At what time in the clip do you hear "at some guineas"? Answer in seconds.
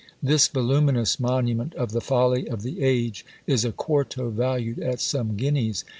4.79-5.83